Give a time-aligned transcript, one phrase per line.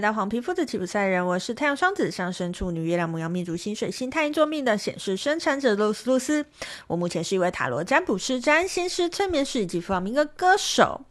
[0.00, 6.46] 来到黄皮肤的吉普赛人，我是太阳双子上升处女月亮牡羊命主星水星太阴坐命的显示生产者露丝露丝。
[6.86, 11.02] 我目前是一位塔罗占卜师、占星师、催眠师以及弗朗明哥歌手。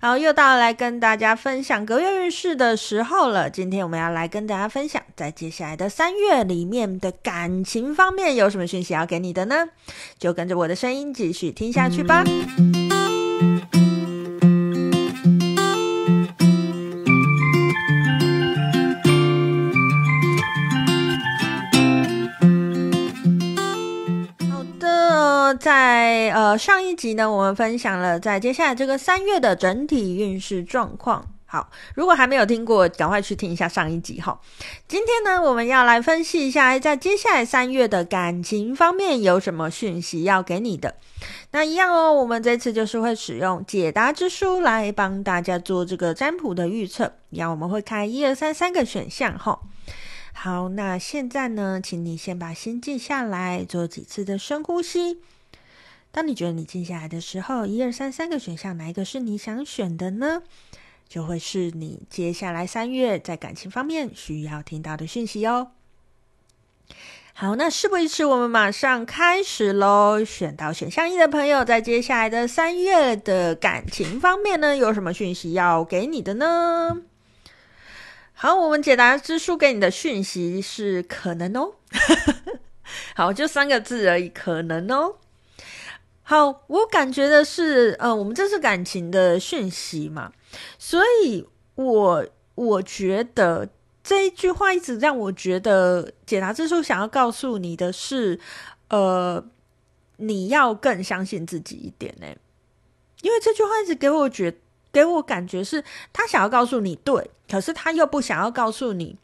[0.00, 3.48] 好，又到了来跟大家分享隔月运势的时候了。
[3.48, 9.68] 今天我们要来跟大家分享，在接下来的三月里面的感情方面有什么讯息要给你的呢？
[10.18, 12.24] 就跟着我的声音继续听下去吧。
[25.64, 31.26] 在呃上一集呢，我们分享了在接下来这个三月的整体运势状况。
[31.46, 34.38] 好，如果还没有听过，赶快去听一下上一集哈。
[34.86, 40.96] 今天呢，我们要来分析一下，在接下来三月的感情方面有什么讯息要给你的。
[41.52, 47.10] 那一样哦，我们这次就是会使用解答之书来帮大家做这个占卜的预测。
[47.30, 49.58] 一样，我们会开一二三三个选项哈。
[50.34, 55.22] 好，那现在呢，请你先把心静下来，做几次的深呼吸。
[56.14, 60.44] 当你觉得你静下来的时候，一二三三个选项，哪一个是你想选的呢？
[61.08, 65.72] 就会是你接下来三月在感情方面需要听到的讯息哦。
[67.32, 70.24] 好，那事不宜迟，我们马上开始喽。
[70.24, 76.96] 选到选项一的朋友，在接下来的三月的感情方面呢，有什么讯息要给你的呢？
[78.34, 81.74] 好，我们解答之书给你的讯息是可能哦。
[83.16, 85.16] 好，就三个字而已，可能哦。
[86.26, 90.32] 好，我感觉的是，呃，我们这是感情的讯息嘛，
[90.78, 93.68] 所以我我觉得
[94.02, 98.40] 这一句话一直让我觉得解答之书想要告诉你的是，
[98.88, 99.44] 呃，
[100.16, 102.26] 你要更相信自己一点呢，
[103.20, 104.56] 因为这句话一直给我觉
[104.90, 109.18] 给我感觉是他想要告诉你对，可是他又不想要告诉你。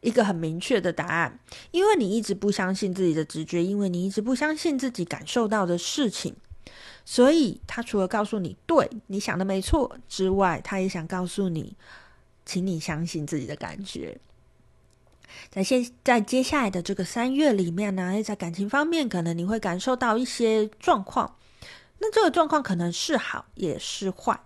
[0.00, 1.38] 一个很明确的答案，
[1.70, 6.34] 因为你一直不相信自己的直觉，因为你一直不相信自己感受到的事情，
[7.04, 11.76] 所以他除了告诉你对你想的没错之外，他也想告诉你，
[12.46, 14.18] 请你相信自己的感觉。
[15.50, 21.36] 在现在接下来的这个三月里面呢，在感情方面，可能你会感受到一些状况，
[21.98, 24.40] 那这个状况可能是好也是坏。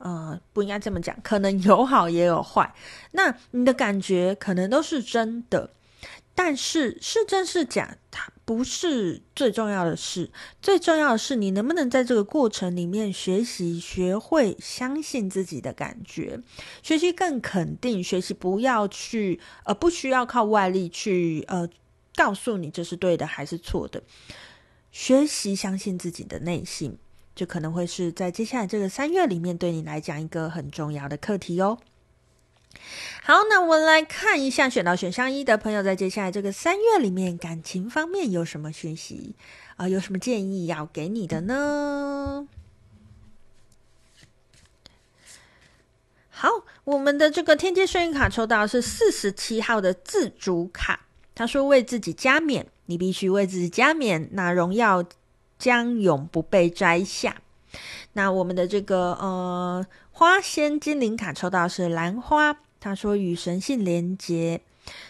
[0.00, 2.74] 呃，不应该这么讲，可能有好也有坏。
[3.12, 5.70] 那你的感觉可能都是真的，
[6.34, 10.30] 但是是真是假，它不是最重要的事。
[10.62, 16.40] 最重要的是你能不能在这个过程里面学习，学会相信自己的感觉，
[16.82, 21.68] 学习更肯定，学习不要去呃，不需要靠外力去呃
[22.16, 24.02] 告诉你这是对的还是错的，
[24.90, 26.96] 学习相信自己的内心。
[27.40, 31.78] 就可能会是在接下来这个三月里面，对你来讲一个很重要的课题哦。
[33.22, 39.36] 好，那我们来看一下选到选项一的朋友，在接下来这个三月里面，感情方面有什么讯息
[39.76, 39.88] 啊？
[39.88, 42.46] 有什么建议要给你的呢？
[46.28, 46.50] 好，
[46.84, 55.02] 我们的这个天阶幸运卡抽到是四十七号的自主卡，他说为自己加冕，你必须为自己加冕，那荣耀。
[55.60, 57.40] 将永不被摘下。
[58.14, 64.62] 那我们的这个呃花仙精灵卡抽到是兰花，他说与神性连结，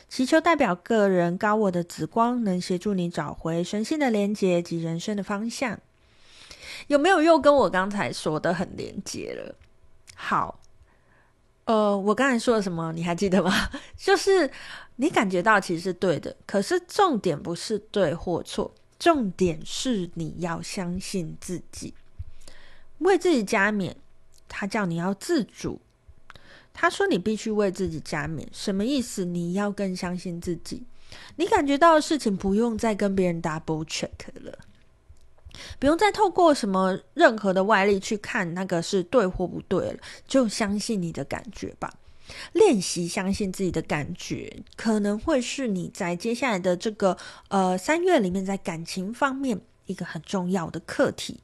[0.09, 5.79] 祈求代表个人高我的紫光能协助你找回神性的连接及人生的方向。
[6.89, 9.55] 有没有又跟我刚才说的很连接了？
[10.15, 10.61] 好，
[11.65, 12.93] 呃，我刚才说了什么？
[12.93, 13.71] 你还记得吗？
[13.97, 14.51] 就是
[14.97, 18.75] 你感觉到其实是对的，可是重点不是对或错。
[19.01, 21.95] 重点是你要相信自己，
[22.99, 23.97] 为自己加冕。
[24.47, 25.81] 他叫你要自主，
[26.75, 29.25] 他说你必须为自己加冕，什么意思？
[29.25, 30.83] 你要更相信自己。
[31.37, 34.11] 你感觉到的事情不用再跟别人 double check
[34.43, 34.59] 了，
[35.79, 41.95] 不用再透过什么任何的外力去看那个是对或不对了，就相信你的感觉吧。
[42.53, 47.17] 练习相信自己的感觉，可能会是你在接下来的这个
[47.49, 51.41] 呃三月里面，在感情方面一个很重要的课题。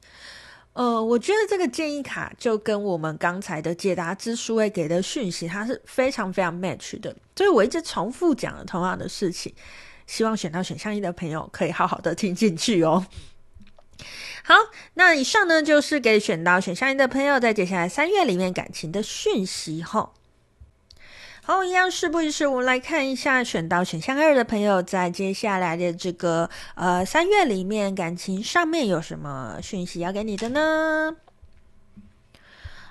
[0.73, 7.15] 呃，我觉得这个建议卡就跟我们刚才的解答之书会给的讯息，它是非常非常 match 的。
[7.35, 9.51] 所以我一直重复讲了同样的事情，
[10.05, 13.07] 希望选到选项一的朋友可以好好的听进去哦。
[14.43, 14.53] 好，
[14.93, 20.13] 那以上呢就是给选到选项一的朋友在接下来三月里面感情的讯息吼。
[21.47, 31.15] 好，一样事不宜迟，我们来看一下选到选项二的朋友，在接下来的这个呃三月里面，感情上面有什么讯息要给你的呢？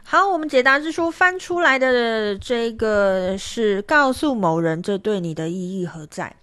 [0.05, 6.35] 好，我们解答之书翻出来的这个是告诉某人这对你的意义何在。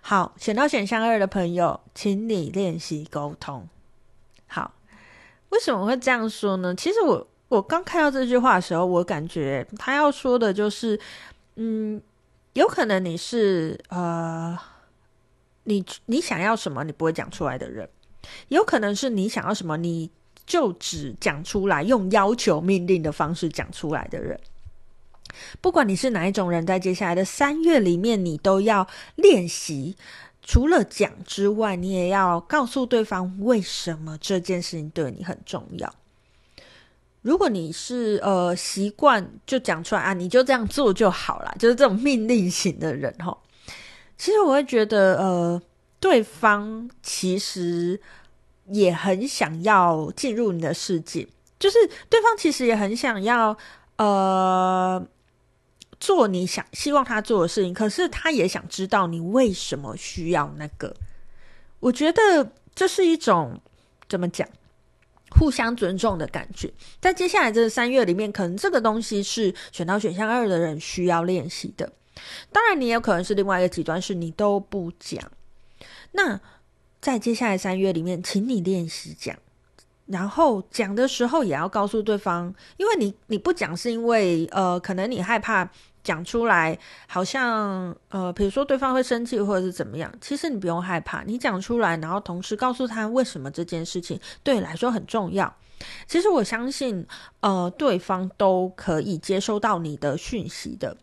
[0.00, 3.68] 好，选到选项二的朋友，请你练习沟通。
[4.46, 4.74] 好，
[5.48, 6.72] 为什么会这样说呢？
[6.72, 10.98] 其实我我刚看到这句话的时候，我感觉他要说的就是，
[11.56, 12.00] 嗯，
[12.54, 14.58] 有可能你是呃，
[15.64, 17.86] 你你想要什么，你不会讲出来的人，
[18.48, 20.10] 有可能是你想要什么，你。
[20.46, 24.40] 就只讲出来，用要求、命令的方式讲出来的人，
[25.60, 29.96] 不管你是哪一种人，在接下来的三月里面，你都要练习。
[30.42, 35.94] 除了讲之外，你也要告诉对方为什么这件事情对你很重要。
[37.22, 43.36] 如果你是呃习惯就讲出来啊，你就这样做就好了，就是这种命令型的人齁。
[44.16, 45.62] 其实我会觉得，呃，
[45.98, 48.00] 对方其实。
[48.72, 51.26] 也很想要进入你的世界，
[51.58, 51.76] 就是
[52.08, 53.56] 对方其实也很想要，
[53.96, 55.04] 呃，
[55.98, 60.94] 做你想希望他做的事情，可是他也想知道你为什么需要那个。
[61.80, 63.60] 我觉得这是一种
[64.08, 64.48] 怎么讲，
[65.30, 66.72] 互相尊重的感觉。
[67.00, 71.92] 在接下来这三月里面，可能这个东西是选到选项二的人需要练习的。
[72.52, 75.30] 当然，你也有可能是另外一个极端，是你都不讲。
[76.12, 76.40] 那。
[77.02, 79.34] 在接下来三月里面，请你练习讲，
[80.04, 85.64] 然后讲的时候也要告诉对方，因为你你不讲是因为呃，可能你害怕
[86.02, 90.12] 讲出来，好像呃，比如说对方会生气或者是怎么样。
[90.20, 95.54] 其实你不用害怕，你讲出来，然后同时告诉他为什么这件事情对你来说很重要。
[96.06, 97.06] 其实我相信，
[97.40, 100.96] 呃，对方都可以接收到你的讯息的，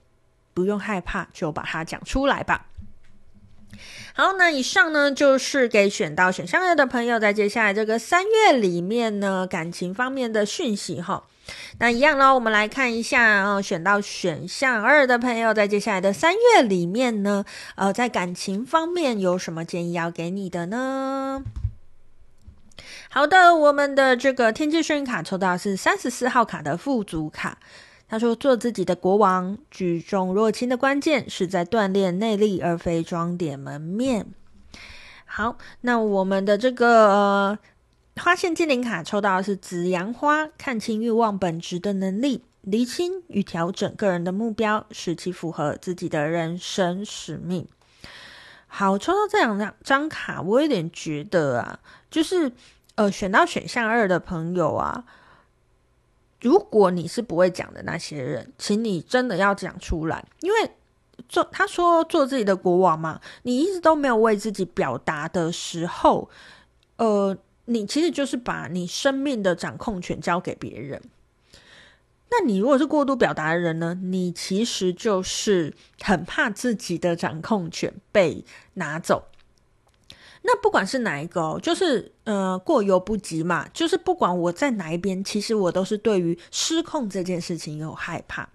[0.54, 2.68] 不用害怕，就把它讲出来吧。
[4.14, 11.24] 好，那以上呢就是给选到选项二的朋友，在接下来这个三月里面呢，感情方面的讯息哈。
[11.80, 17.46] 那一样呢，我们来看一下啊，选到选项二的朋友，在接下来的三月里面呢，
[17.76, 21.44] 呃，在感情方面有什么建议要给你的呢？
[23.10, 27.58] 好的，我们的这个天际幸运卡抽到是三十四号卡的富足卡。
[28.10, 34.28] 他说：“做自己的国王，举重若轻的关键是在锻炼内力，而非装点门面。”
[35.28, 37.60] 好，那我们的这个、呃、
[38.18, 47.68] 花线精灵卡抽到的是紫阳花，看清欲望本质的能力，厘清与调整个人的目标，使其符合自己的人生使命。
[48.68, 51.80] 好，抽到这两张张卡，我有点觉得啊，
[52.10, 52.52] 就是
[52.96, 55.06] 呃，选到选项二的朋友啊。
[56.42, 60.72] 如果你是不会讲的那些人，请你真的要讲出来，因为
[61.28, 66.30] 做他说做自己的国王嘛，你一直都没有为自己表达的时候，
[66.98, 67.36] 呃，
[67.68, 71.02] 你其实就是把你生命的掌控权交给别人。
[72.30, 78.44] 那你如果是过度表达的人呢，你其实就是很怕自己的掌控权被
[78.74, 79.28] 拿走。
[80.44, 88.50] 那不管是哪一个，就是呃过犹不及嘛，就是不管我在哪一边，其实我都是对于失控这件事情有害怕。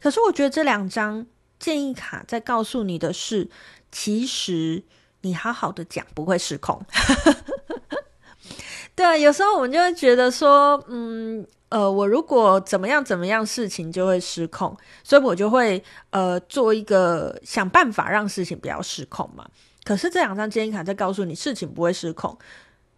[0.00, 1.26] 可是我觉得这两张
[1.58, 3.48] 建议卡在告诉你的是，
[3.90, 4.84] 其实
[5.22, 6.84] 你好好的讲不会失控。
[8.96, 14.74] 对啊，有时候我们就会觉得说，嗯呃，我如果怎么样怎么样，事情就会失控，
[15.04, 19.46] 所以我就会呃做一个想办法让事情不要失控嘛。
[19.84, 22.38] 可是这两张建议卡在告诉你，事情不会失控，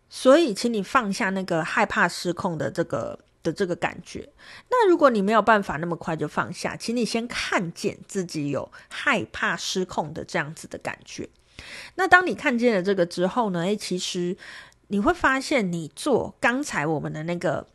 [0.09, 4.29] 所以请你放下那个害怕失控的这个的这个感觉。
[4.71, 11.29] 那如果你没有办法那么快就放下，请你先看见自己有害怕失控的这样子的感觉。
[11.97, 13.63] 那当你看见了这个之后呢？
[13.63, 14.37] 诶，其实
[14.89, 17.67] 你会发现，你做刚才我们的那个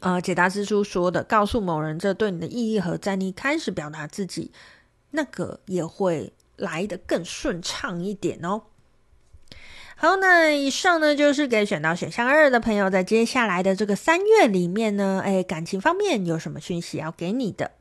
[0.00, 4.52] 呃解答之书说的，告诉某人这对你的意义和在，你开始表达自己，
[5.12, 6.32] 那个也会。
[6.56, 8.62] 来得更顺畅一点哦。
[9.96, 17.72] 好，那以上呢就是给选到选项二的朋友，在接下来的这个三月里面呢，哎，感情方面有什么讯息要给你的？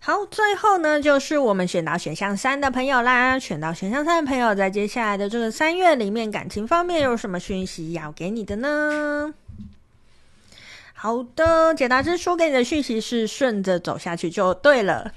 [0.00, 3.38] 好，最后呢就是我们选到选项三的朋友啦。
[3.38, 9.34] 选到选项三的朋友，在接下来的这个三月里面，感情方面有什么讯息要给你的呢？
[10.94, 15.12] 好的，解答之书给你的讯息是顺着走下去就对了。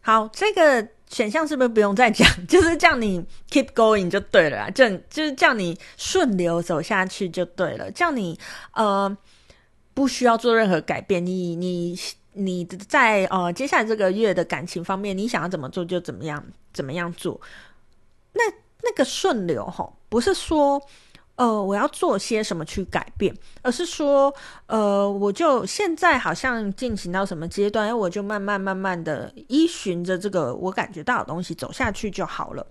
[0.00, 0.88] 好，这个。
[1.10, 2.28] 选项是不是不用再讲？
[2.46, 8.38] 就是叫你 keep going 就对了啦，就就是叫你顺流走下去就对了，叫你
[8.74, 9.16] 呃
[9.94, 11.24] 不需要做任何改变。
[11.24, 11.98] 你你
[12.38, 16.42] 你在呃接下来这个月的感情方面，你想要怎么做就怎么样
[16.72, 17.40] 怎么样做。
[18.32, 18.42] 那
[18.82, 20.80] 那个顺流吼，不是说
[21.36, 24.34] 呃，我要做些什么去改变，而是说，
[24.66, 32.66] 呃，我就现在好像进行到什么阶段，我就慢慢慢慢的依循着这个我感觉到的东西走下去就好了。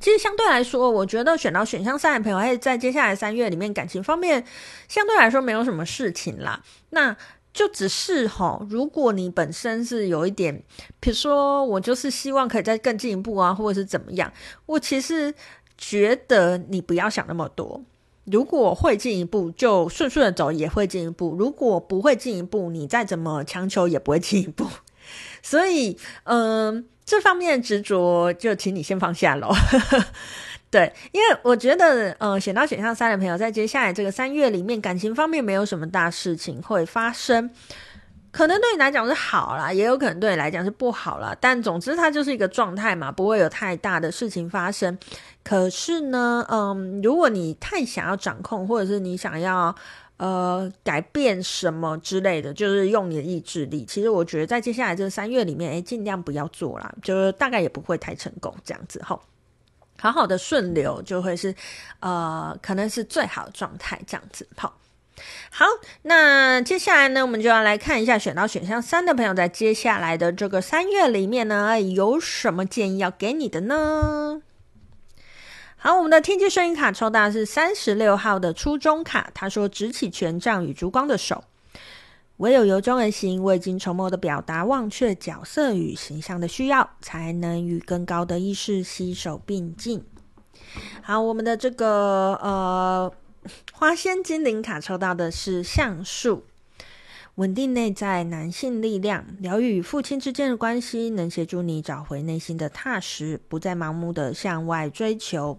[0.00, 4.44] 其实相对来说，我觉得选到选项三的朋友，还是在接下来三月里面感情方面，
[4.88, 6.62] 相对来说没有什么事情啦。
[6.90, 7.14] 那
[7.58, 10.62] 就只是齁，如果你本身是有一点，
[11.00, 14.32] 比如说我就是希望可以再更进一步啊，或者是怎么样，
[14.66, 15.34] 我其实
[15.76, 17.82] 觉得你不要想那么多。
[18.26, 24.64] 如果会进一步，就顺顺的走也会进一步；如果不会进一步，你再怎么强求也不会进一步。
[25.42, 29.48] 所以，嗯、这方面执着就请你先放下喽。
[30.70, 37.48] 对，因为我觉得，呃，选到选项三的朋友，在接下来这个三月里面，感情方面没有什么大事情会发生，
[38.30, 41.34] 可能对你来讲是好啦，也有可能对你来讲是不好啦。
[41.40, 44.98] 但总之，它就是一个状态嘛，不会有太大的事情发生。
[45.42, 49.74] 可是呢，嗯，如果你太想要掌控，或者是你想要
[50.18, 59.18] 呃改变什么之类的，就是用你的意志力，其实我觉得在接下来这三月里面，诶，尽量不要做啦，就是大概也不会太成功这样子齁。
[60.00, 61.54] 好好的顺流就会是，
[62.00, 64.46] 呃，可能是最好的状态，这样子。
[64.56, 64.78] 好，
[65.50, 65.66] 好，
[66.02, 74.40] 那接下来呢，我们就要来看一下选到选项三的朋友，在接下来的这个三月里面呢，有什么建议要给你的呢？
[75.76, 81.44] 好，我们的天机声音卡抽到的是三十六号的初中卡，他说：“执起权杖与烛光的手。”
[82.38, 90.04] 唯有由衷而行，未经筹谋的表达，忘却角色与形象的需要，才能与更高的意识携手并进。
[91.02, 93.12] 好，我们的这个呃
[93.72, 96.44] 花仙精灵卡抽到的是橡树，
[97.34, 105.58] 稳定内在男性力量，疗愈与父亲之间的关系，能协助你找回内心的踏实，不再盲目的向外追求。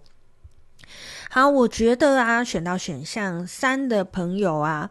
[1.29, 4.89] 好，我觉得啊，选到选项三的朋友啊。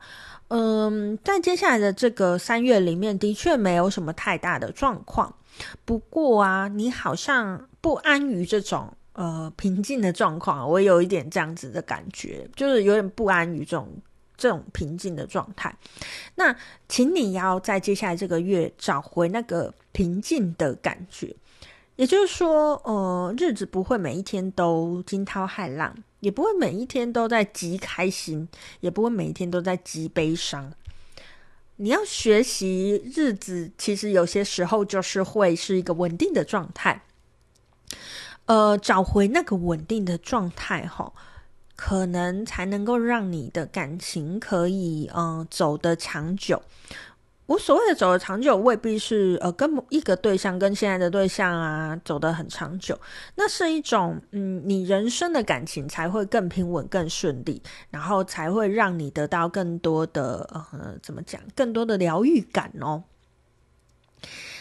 [0.48, 5.34] 嗯，在接下来的这个三月里面，的确没有什么太大的状况。
[5.84, 13.88] 不过啊，你好像不安于这种呃平静的状况，我有一点这样子的感觉，就是有点不安于这种
[14.36, 15.76] 这种平静的状态。
[16.36, 16.54] 那
[16.88, 21.34] 请你要在接下来这个月找回那个平静的感觉。
[21.96, 28.48] 也就是说，呃，日子不会每一天都惊涛骇浪，也不会每一天都在极开心，
[28.80, 30.72] 也不会每一天都在极悲伤。
[31.76, 37.04] 你要学习，日子其实有些时候就是会是一个稳定的状态。
[38.46, 41.12] 呃，找回那个稳定的状态，哈，
[41.76, 46.62] 可能才能够让你的感情可以，嗯、呃，走得长久。
[47.48, 53.00] 我所谓的走得长久，未必是呃跟某一个对象跟现在的对象啊走得很长久，
[53.36, 63.04] 那是一种嗯，你人生的感情才会更平稳、更顺利，然后才会让你得到更多的呃怎么讲，更多的疗愈感哦。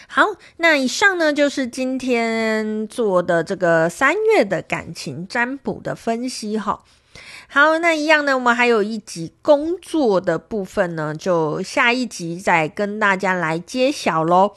[0.06, 0.24] 好，
[0.56, 6.82] 那以上呢就是今天做的这个三月的感情占卜的分析哈。
[7.50, 14.54] 好，那一样呢，我们还有一集工作的部分呢，就下一集再跟大家来揭晓喽。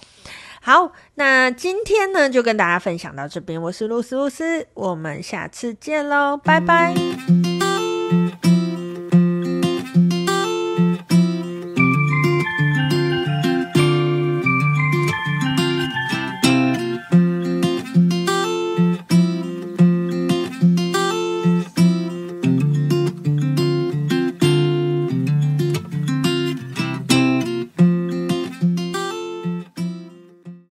[0.62, 7.41] 好，那今天呢就跟大家分享到这边，我是露丝露丝，我们下次见喽，拜拜。